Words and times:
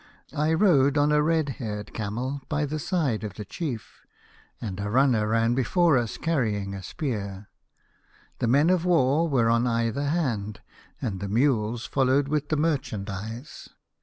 I 0.35 0.55
rode 0.55 0.97
on 0.97 1.11
a 1.11 1.21
red 1.21 1.47
haired 1.61 1.93
camel 1.93 2.41
by 2.49 2.65
the 2.65 2.79
side 2.79 3.23
of 3.23 3.35
the 3.35 3.45
chief, 3.45 4.01
and 4.59 4.79
a 4.79 4.89
runner 4.89 5.27
ran 5.27 5.53
before 5.53 5.95
us 5.95 6.17
carrying 6.17 6.73
a 6.73 6.81
spear. 6.81 7.49
The 8.39 8.47
men 8.47 8.71
of 8.71 8.83
war 8.83 9.29
were 9.29 9.47
on 9.51 9.67
either 9.67 10.05
hand, 10.07 10.61
and 11.03 11.19
the 11.19 11.29
mules 11.29 11.85
followed 11.85 12.29
with 12.29 12.49
the 12.49 12.57
merchandise. 12.57 13.69